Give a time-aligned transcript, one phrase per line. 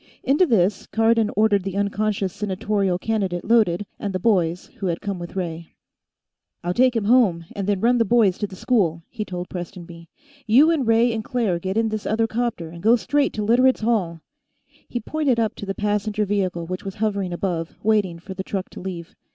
[0.23, 5.19] Into this, Cardon ordered the unconscious senatorial candidate loaded, and the boys who had come
[5.19, 5.75] with Ray.
[6.63, 10.09] "I'll take him home, and then run the boys to the school," he told Prestonby.
[10.47, 13.81] "You and Ray and Claire get in this other 'copter and go straight to Literates'
[13.81, 14.21] Hall."
[14.89, 18.71] He pointed up to the passenger vehicle which was hovering above, waiting for the truck
[18.71, 19.13] to leave.